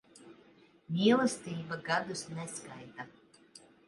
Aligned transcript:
Mīlestība 0.95 1.77
gadus 1.89 2.23
neskaita. 2.39 3.07